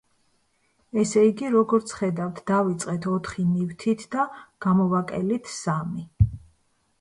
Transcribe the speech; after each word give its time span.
ესე 1.01 1.25
იგი, 1.31 1.51
როგორც 1.55 1.93
ხედავთ 1.99 2.41
დავიწყეთ 2.51 3.05
ოთხი 3.11 3.45
ნივთით 3.51 4.07
და 4.17 4.25
გამოვაკელით 4.67 5.53
სამი. 5.59 6.09